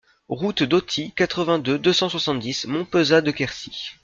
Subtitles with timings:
[0.29, 3.91] Route d'Auty, quatre-vingt-deux, deux cent soixante-dix Montpezat-de-Quercy